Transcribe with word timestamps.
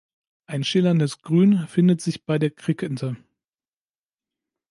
Ein 0.47 0.63
schillerndes 0.63 1.19
Grün 1.21 1.67
findet 1.67 2.01
sich 2.01 2.25
bei 2.25 2.39
der 2.39 2.49
Krickente. 2.49 3.17